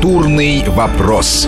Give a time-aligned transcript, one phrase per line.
[0.00, 1.46] Культурный вопрос.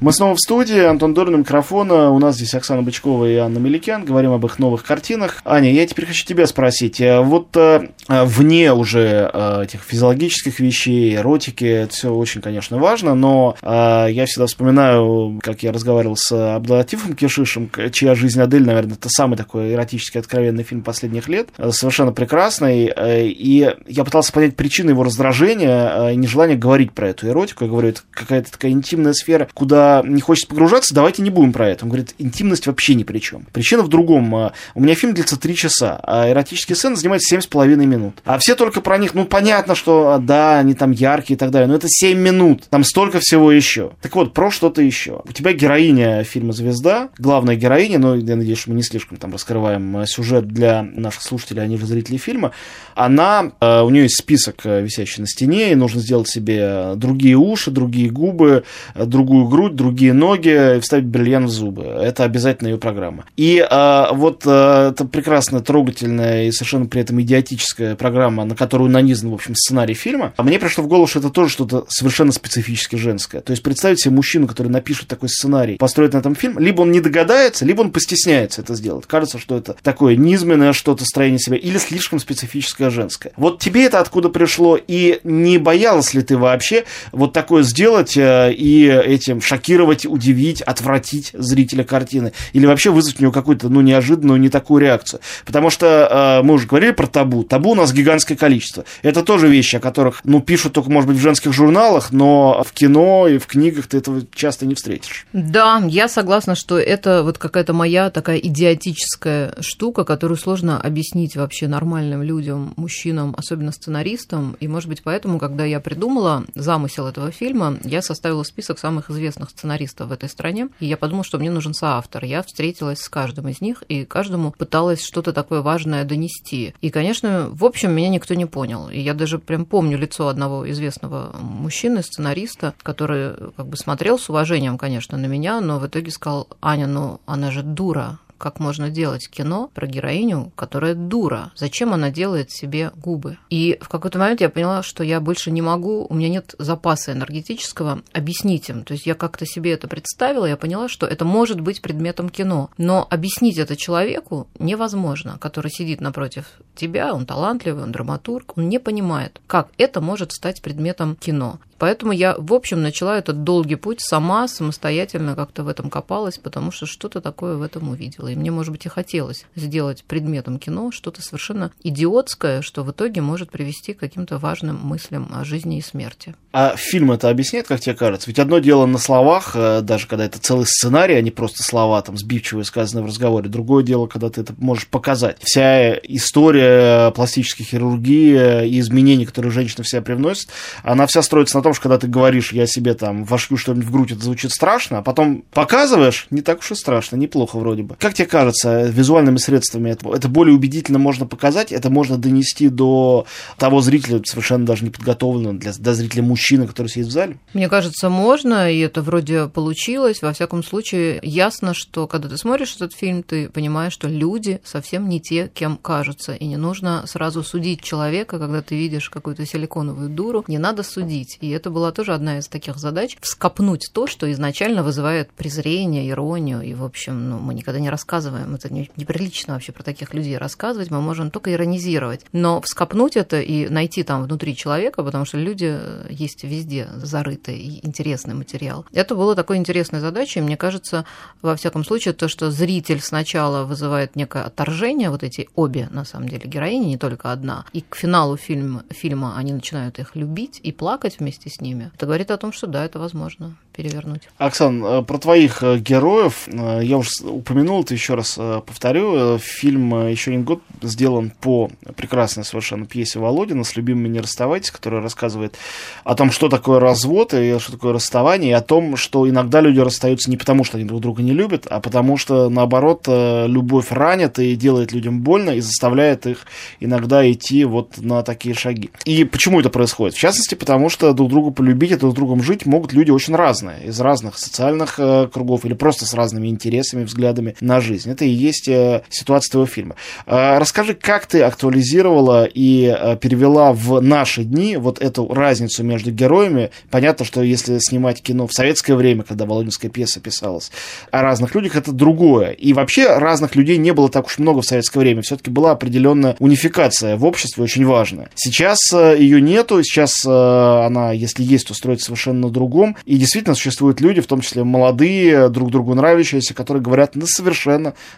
[0.00, 2.10] Мы снова в студии, Антон Дорин, микрофона.
[2.12, 4.04] У нас здесь Оксана Бычкова и Анна Меликян.
[4.04, 5.42] Говорим об их новых картинах.
[5.44, 7.00] Аня, я теперь хочу тебя спросить.
[7.00, 9.28] Э, вот э, вне уже
[9.64, 15.72] этих физиологических вещей, эротики, это все очень, конечно, важно, но я всегда вспоминаю, как я
[15.72, 21.28] разговаривал с Абдулатифом Кишишем, чья жизнь Адель, наверное, это самый такой эротический откровенный фильм последних
[21.28, 21.48] лет.
[21.70, 22.92] Совершенно прекрасный.
[23.28, 27.64] И я пытался понять причины его раздражения и нежелания говорить про эту эротику.
[27.64, 31.68] Я говорю, это какая-то такая интимная сфера, куда не хочет погружаться, давайте не будем про
[31.68, 31.84] это.
[31.84, 33.46] Он говорит, интимность вообще ни при чем.
[33.52, 34.34] Причина в другом.
[34.34, 38.14] А, у меня фильм длится 3 часа, а эротические сцены занимают 7,5 минут.
[38.24, 41.50] А все только про них, ну, понятно, что, а, да, они там яркие и так
[41.50, 43.92] далее, но это 7 минут, там столько всего еще.
[44.02, 45.22] Так вот, про что-то еще.
[45.24, 49.32] У тебя героиня фильма «Звезда», главная героиня, но я надеюсь, что мы не слишком там
[49.32, 52.52] раскрываем а, сюжет для наших слушателей, они же зрители фильма,
[52.94, 58.10] она, у нее есть список, висящий на стене, и нужно сделать себе другие уши, другие
[58.10, 61.84] губы, другую грудь, другие ноги вставить бриллиант в зубы.
[61.84, 63.24] Это обязательно ее программа.
[63.36, 68.90] И а, вот а, это прекрасная, трогательная и совершенно при этом идиотическая программа, на которую
[68.90, 70.34] нанизан, в общем, сценарий фильма.
[70.36, 73.40] А мне пришло в голову, что это тоже что-то совершенно специфически женское.
[73.40, 76.90] То есть представить себе мужчину, который напишет такой сценарий, построит на этом фильм, либо он
[76.90, 79.06] не догадается, либо он постесняется это сделать.
[79.06, 83.32] Кажется, что это такое низменное что-то строение себя или слишком специфическое женское.
[83.36, 88.52] Вот тебе это откуда пришло и не боялась ли ты вообще вот такое сделать э,
[88.52, 92.32] и этим шокировать шокировать, удивить, отвратить зрителя картины.
[92.54, 95.20] Или вообще вызвать у него какую-то, ну, неожиданную, не такую реакцию.
[95.44, 97.44] Потому что э, мы уже говорили про табу.
[97.44, 98.84] Табу у нас гигантское количество.
[99.02, 102.72] Это тоже вещи, о которых, ну, пишут только, может быть, в женских журналах, но в
[102.72, 105.26] кино и в книгах ты этого часто не встретишь.
[105.34, 111.68] Да, я согласна, что это вот какая-то моя такая идиотическая штука, которую сложно объяснить вообще
[111.68, 114.56] нормальным людям, мужчинам, особенно сценаристам.
[114.60, 119.50] И, может быть, поэтому, когда я придумала замысел этого фильма, я составила список самых известных
[119.58, 122.24] сценаристов в этой стране, и я подумала, что мне нужен соавтор.
[122.24, 126.74] Я встретилась с каждым из них, и каждому пыталась что-то такое важное донести.
[126.80, 128.88] И, конечно, в общем, меня никто не понял.
[128.88, 134.30] И я даже прям помню лицо одного известного мужчины, сценариста, который как бы смотрел с
[134.30, 138.88] уважением, конечно, на меня, но в итоге сказал, Аня, ну она же дура, как можно
[138.88, 141.52] делать кино про героиню, которая дура.
[141.56, 143.38] Зачем она делает себе губы?
[143.50, 147.12] И в какой-то момент я поняла, что я больше не могу, у меня нет запаса
[147.12, 148.84] энергетического объяснить им.
[148.84, 152.70] То есть я как-то себе это представила, я поняла, что это может быть предметом кино.
[152.78, 158.78] Но объяснить это человеку невозможно, который сидит напротив тебя, он талантливый, он драматург, он не
[158.78, 161.58] понимает, как это может стать предметом кино.
[161.78, 166.72] Поэтому я, в общем, начала этот долгий путь сама, самостоятельно как-то в этом копалась, потому
[166.72, 168.27] что что-то такое в этом увидела.
[168.28, 173.20] И мне, может быть, и хотелось сделать предметом кино что-то совершенно идиотское, что в итоге
[173.20, 176.34] может привести к каким-то важным мыслям о жизни и смерти.
[176.52, 178.28] А фильм это объясняет, как тебе кажется?
[178.28, 182.00] Ведь одно дело на словах, э, даже когда это целый сценарий, а не просто слова,
[182.02, 183.48] там, сбивчивые, сказанные в разговоре.
[183.48, 185.36] Другое дело, когда ты это можешь показать.
[185.42, 190.48] Вся история пластической хирургии и изменений, которые женщина в себя привносит,
[190.82, 193.92] она вся строится на том, что когда ты говоришь, я себе там вошью что-нибудь в
[193.92, 197.96] грудь, это звучит страшно, а потом показываешь, не так уж и страшно, неплохо вроде бы.
[197.98, 203.26] Как тебе кажется, визуальными средствами это, это более убедительно можно показать, это можно донести до
[203.56, 207.38] того зрителя, совершенно даже неподготовленного, для, для зрителя мужчины, который сидит в зале?
[207.54, 210.20] Мне кажется, можно, и это вроде получилось.
[210.20, 215.08] Во всяком случае, ясно, что когда ты смотришь этот фильм, ты понимаешь, что люди совсем
[215.08, 216.34] не те, кем кажутся.
[216.34, 220.44] И не нужно сразу судить человека, когда ты видишь какую-то силиконовую дуру.
[220.48, 221.38] Не надо судить.
[221.40, 226.62] И это была тоже одна из таких задач– вскопнуть то, что изначально вызывает презрение, иронию.
[226.62, 228.07] И, в общем, ну, мы никогда не рассказываем.
[228.16, 230.90] Это неприлично вообще про таких людей рассказывать.
[230.90, 232.24] Мы можем только иронизировать.
[232.32, 235.78] Но вскопнуть это и найти там внутри человека, потому что люди
[236.10, 238.84] есть есть везде зарытый и интересный материал.
[238.92, 240.40] Это было такой интересной задачей.
[240.40, 241.04] Мне кажется,
[241.42, 246.28] во всяком случае, то, что зритель сначала вызывает некое отторжение, вот эти обе, на самом
[246.28, 250.72] деле, героини, не только одна, и к финалу фильма, фильма они начинают их любить и
[250.72, 254.28] плакать вместе с ними, это говорит о том, что да, это возможно перевернуть.
[254.38, 259.38] Оксан, э, про твоих э, героев э, я уже упомянул, это еще раз повторю.
[259.38, 265.02] Фильм «Еще один год» сделан по прекрасной совершенно пьесе Володина «С любимыми не расставайтесь», которая
[265.02, 265.56] рассказывает
[266.04, 269.80] о том, что такое развод и что такое расставание, и о том, что иногда люди
[269.80, 274.38] расстаются не потому, что они друг друга не любят, а потому что, наоборот, любовь ранит
[274.38, 276.46] и делает людям больно, и заставляет их
[276.80, 278.90] иногда идти вот на такие шаги.
[279.04, 280.14] И почему это происходит?
[280.14, 283.84] В частности, потому что друг друга полюбить и друг другом жить могут люди очень разные
[283.84, 287.87] из разных социальных э, кругов или просто с разными интересами, взглядами на жизнь.
[287.88, 288.10] Жизнь.
[288.10, 289.96] Это и есть э, ситуация твоего фильма.
[290.26, 296.10] Э, расскажи, как ты актуализировала и э, перевела в наши дни вот эту разницу между
[296.12, 296.70] героями.
[296.90, 300.70] Понятно, что если снимать кино в советское время, когда Володинская пьеса писалась,
[301.10, 302.50] о разных людях, это другое.
[302.50, 305.22] И вообще разных людей не было так уж много в советское время.
[305.22, 308.30] Все-таки была определенная унификация в обществе, очень важная.
[308.34, 312.96] Сейчас ее нету, сейчас она, если есть, то строится совершенно на другом.
[313.04, 317.67] И действительно существуют люди, в том числе молодые, друг другу нравящиеся, которые говорят на совершенно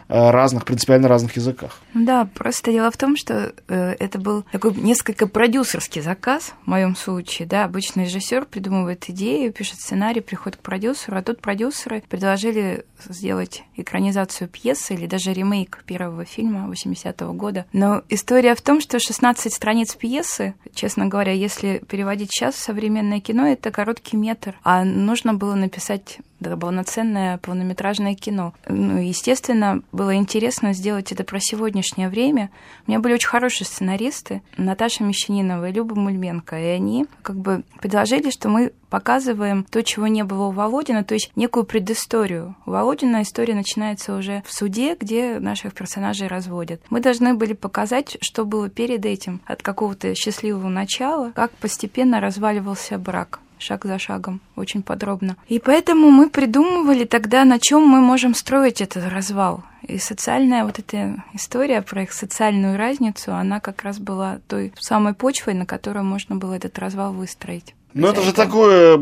[0.09, 1.79] разных, принципиально разных языках.
[1.95, 6.97] Да, просто дело в том, что э, это был такой несколько продюсерский заказ в моем
[6.97, 7.49] случае.
[7.49, 13.65] Да, обычно режиссер придумывает идею, пишет сценарий, приходит к продюсеру, а тут продюсеры предложили сделать
[13.77, 17.67] экранизацию пьесы или даже ремейк первого фильма 80-го года.
[17.73, 23.21] Но история в том, что 16 страниц пьесы, честно говоря, если переводить сейчас в современное
[23.21, 28.55] кино, это короткий метр, а нужно было написать да, полноценное полнометражное кино.
[28.69, 32.51] Ну, естественно, было интересно сделать это про сегодняшнее время.
[32.87, 37.63] У меня были очень хорошие сценаристы, Наташа Мещанинова и Люба Мульменко, и они как бы
[37.81, 42.57] предложили, что мы показываем то, чего не было у Володина, то есть некую предысторию.
[42.67, 46.83] У Володина история начинается уже в суде, где наших персонажей разводят.
[46.91, 52.99] Мы должны были показать, что было перед этим, от какого-то счастливого начала, как постепенно разваливался
[52.99, 55.37] брак шаг за шагом, очень подробно.
[55.49, 59.63] И поэтому мы придумывали тогда, на чем мы можем строить этот развал.
[59.87, 65.15] И социальная вот эта история про их социальную разницу, она как раз была той самой
[65.15, 67.75] почвой, на которой можно было этот развал выстроить.
[67.93, 69.01] Ну, это же такое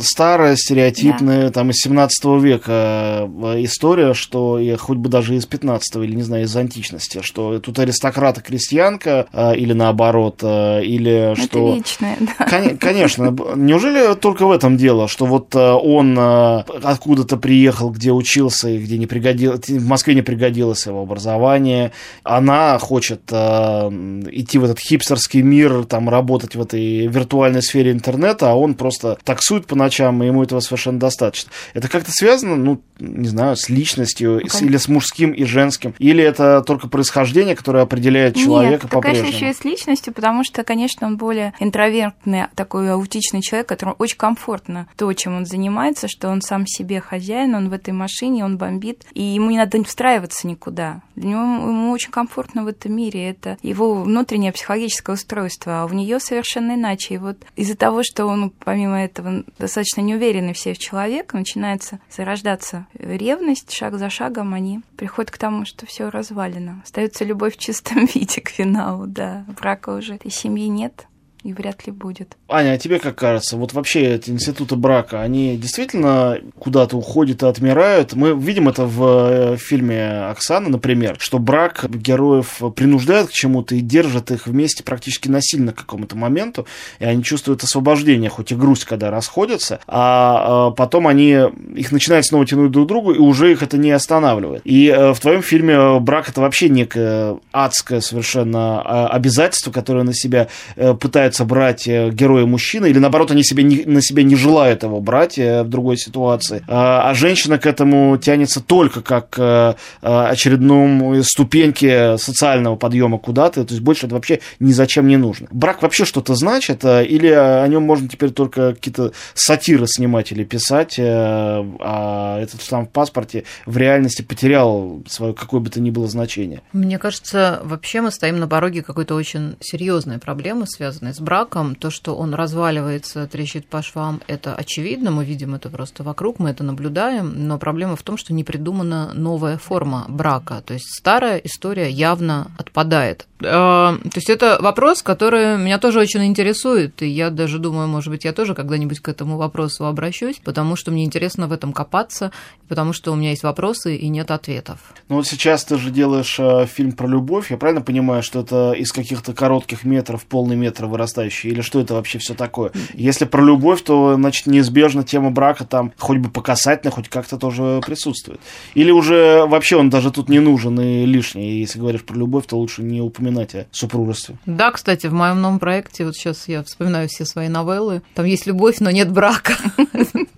[0.00, 1.52] старое, стереотипное, да.
[1.52, 6.22] там, из 17 века э, история, что я хоть бы даже из 15 или, не
[6.22, 11.74] знаю, из античности, что тут аристократа крестьянка э, или наоборот, э, или это что...
[11.74, 12.44] вечное, да.
[12.44, 13.34] Кон- конечно.
[13.56, 19.06] Неужели только в этом дело, что вот он откуда-то приехал, где учился и где не
[19.06, 21.92] пригодилось, в Москве не пригодилось его образование,
[22.22, 28.50] она хочет идти в этот хипстерский мир, там, работать в этой виртуальной сфере интернета, интернета,
[28.50, 31.50] а он просто таксует по ночам, и ему этого совершенно достаточно.
[31.74, 34.64] Это как-то связано, ну, не знаю, с личностью, okay.
[34.64, 39.24] или с мужским и женским, или это только происхождение, которое определяет человека Нет, по-прежнему?
[39.26, 43.96] конечно, еще и с личностью, потому что, конечно, он более интровертный, такой аутичный человек, которому
[43.98, 48.44] очень комфортно то, чем он занимается, что он сам себе хозяин, он в этой машине,
[48.44, 51.02] он бомбит, и ему не надо встраиваться никуда.
[51.16, 55.88] Для него ему очень комфортно в этом мире, это его внутреннее психологическое устройство, а у
[55.90, 57.14] нее совершенно иначе.
[57.14, 62.86] И вот из-за того, что он, помимо этого, достаточно неуверенный в себе человек, начинается зарождаться
[62.94, 66.80] ревность, шаг за шагом они приходят к тому, что все развалено.
[66.84, 69.44] Остается любовь в чистом виде к финалу, да.
[69.60, 71.06] Брака уже этой семьи нет
[71.42, 72.36] и вряд ли будет.
[72.48, 77.46] Аня, а тебе как кажется, вот вообще эти институты брака, они действительно куда-то уходят и
[77.46, 78.12] отмирают?
[78.12, 83.80] Мы видим это в э, фильме Оксаны, например, что брак героев принуждает к чему-то и
[83.80, 86.66] держит их вместе практически насильно к какому-то моменту,
[86.98, 91.38] и они чувствуют освобождение, хоть и грусть, когда расходятся, а, а потом они
[91.74, 94.62] их начинают снова тянуть друг к другу, и уже их это не останавливает.
[94.64, 100.14] И э, в твоем фильме брак это вообще некое адское совершенно а, обязательство, которое на
[100.14, 104.22] себя э, пытается пытаются брать э, герои мужчины, или наоборот, они себе не, на себя
[104.22, 106.62] не желают его брать э, в другой ситуации.
[106.66, 113.64] А, а женщина к этому тянется только как к э, очередном ступеньке социального подъема куда-то,
[113.64, 115.46] то есть больше это вообще ни зачем не нужно.
[115.52, 120.96] Брак вообще что-то значит, или о нем можно теперь только какие-то сатиры снимать или писать,
[120.98, 126.62] а этот сам в паспорте в реальности потерял свое какое бы то ни было значение.
[126.72, 131.90] Мне кажется, вообще мы стоим на пороге какой-то очень серьезной проблемы, связанной с браком, то,
[131.90, 136.64] что он разваливается, трещит по швам, это очевидно, мы видим это просто вокруг, мы это
[136.64, 141.90] наблюдаем, но проблема в том, что не придумана новая форма брака, то есть старая история
[141.90, 143.26] явно отпадает.
[143.42, 148.10] А, то есть это вопрос, который меня тоже очень интересует, и я даже думаю, может
[148.10, 152.32] быть, я тоже когда-нибудь к этому вопросу обращусь, потому что мне интересно в этом копаться,
[152.68, 154.78] потому что у меня есть вопросы и нет ответов.
[155.08, 158.72] Ну вот сейчас ты же делаешь э, фильм про любовь, я правильно понимаю, что это
[158.72, 162.72] из каких-то коротких метров, полный метр вырастающий, или что это вообще все такое?
[162.94, 167.38] Если про любовь, то, значит, неизбежно тема брака там хоть бы по касательно, хоть как-то
[167.38, 168.40] тоже присутствует.
[168.74, 172.56] Или уже вообще он даже тут не нужен и лишний, если говоришь про любовь, то
[172.56, 174.36] лучше не упоминать упоминать о супружестве.
[174.46, 178.46] Да, кстати, в моем новом проекте, вот сейчас я вспоминаю все свои новеллы, там есть
[178.46, 179.54] любовь, но нет брака.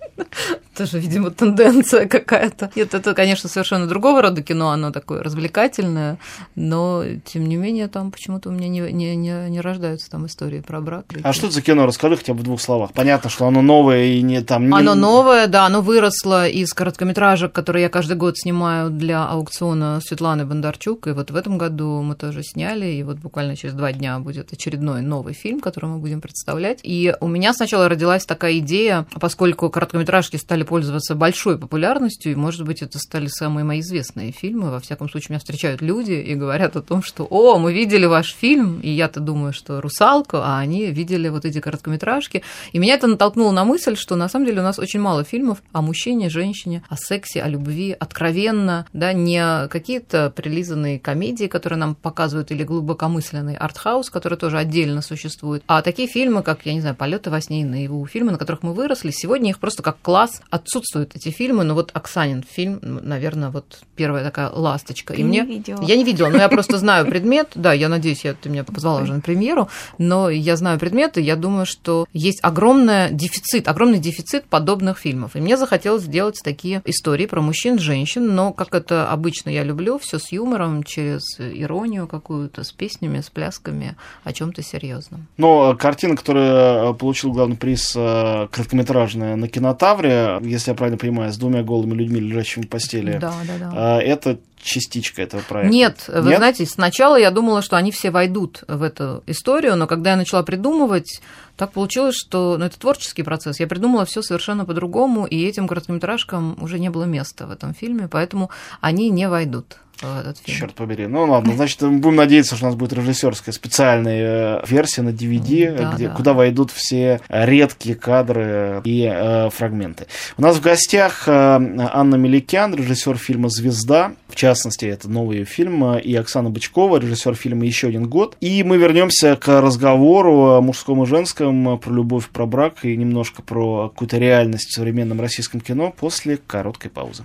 [0.73, 2.71] тоже, видимо, тенденция какая-то.
[2.75, 6.17] Нет, это, конечно, совершенно другого рода кино, оно такое развлекательное,
[6.55, 10.61] но, тем не менее, там почему-то у меня не, не, не, не рождаются там истории
[10.61, 11.05] про брак.
[11.23, 11.85] А что это за кино?
[11.85, 12.93] Расскажи хотя бы в двух словах.
[12.93, 14.67] Понятно, что оно новое и не там...
[14.67, 14.75] Не...
[14.75, 20.45] Оно новое, да, оно выросло из короткометражек, которые я каждый год снимаю для аукциона Светланы
[20.45, 24.19] Бондарчук, и вот в этом году мы тоже сняли, и вот буквально через два дня
[24.19, 26.79] будет очередной новый фильм, который мы будем представлять.
[26.83, 32.65] И у меня сначала родилась такая идея, поскольку короткометражки стали пользоваться большой популярностью, и, может
[32.65, 34.71] быть, это стали самые мои известные фильмы.
[34.71, 38.33] Во всяком случае, меня встречают люди и говорят о том, что «О, мы видели ваш
[38.33, 42.43] фильм», и я-то думаю, что «Русалку», а они видели вот эти короткометражки.
[42.71, 45.61] И меня это натолкнуло на мысль, что на самом деле у нас очень мало фильмов
[45.71, 51.95] о мужчине, женщине, о сексе, о любви, откровенно, да, не какие-то прилизанные комедии, которые нам
[51.95, 56.95] показывают, или глубокомысленный артхаус, который тоже отдельно существует, а такие фильмы, как, я не знаю,
[56.95, 60.41] «Полеты во сне и наяву», фильмы, на которых мы выросли, сегодня их просто как класс
[60.53, 65.15] отсутствуют эти фильмы, но вот Оксанин фильм, наверное, вот первая такая ласточка.
[65.15, 65.55] Ты и не мне...
[65.55, 65.81] видела.
[65.81, 69.01] Я не видела, но я просто знаю предмет, да, я надеюсь, я, ты меня позвала
[69.01, 73.97] уже на премьеру, но я знаю предмет, и я думаю, что есть огромный дефицит, огромный
[73.97, 75.35] дефицит подобных фильмов.
[75.35, 79.97] И мне захотелось сделать такие истории про мужчин, женщин, но, как это обычно я люблю,
[79.97, 85.25] все с юмором, через иронию какую-то, с песнями, с плясками, о чем то серьезном.
[85.37, 91.37] Но картина, которая получила главный приз э, короткометражная на кинотавре, если я правильно понимаю, с
[91.37, 93.99] двумя голыми людьми, лежащими в постели, Да, да, да.
[93.99, 95.73] э, это частичка этого проекта.
[95.73, 100.11] Нет, вы знаете, сначала я думала, что они все войдут в эту историю, но когда
[100.11, 101.21] я начала придумывать,
[101.55, 103.59] так получилось, что ну, это творческий процесс.
[103.59, 108.07] Я придумала все совершенно по-другому, и этим короткометражкам уже не было места в этом фильме,
[108.07, 108.49] поэтому
[108.81, 110.57] они не войдут в этот фильм.
[110.57, 111.07] Черт побери.
[111.07, 115.09] Ну ладно, значит, мы будем надеяться, что у нас будет режиссерская специальная э, версия на
[115.09, 116.15] DVD, Да, где, да.
[116.15, 120.07] куда войдут все редкие кадры и э, фрагменты.
[120.37, 124.13] У нас в гостях э, Анна Меликян, режиссер фильма «Звезда».
[124.27, 125.83] В частности, это новый фильм.
[125.95, 128.37] э, И Оксана Бычкова, режиссер фильма «Еще один год».
[128.39, 133.41] И мы вернемся к разговору о мужском и женском, про любовь, про брак и немножко
[133.41, 137.23] про какую-то реальность в современном российском кино после короткой паузы.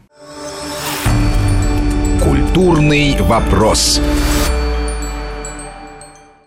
[2.23, 4.01] Культурный вопрос.